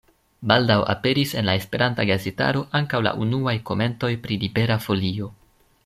[0.51, 5.31] Baldaŭ aperis en la esperanta gazetaro ankaŭ la unuaj komentoj pri Libera Folio.